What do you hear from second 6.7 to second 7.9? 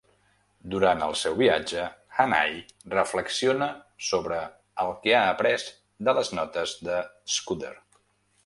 de Scudder.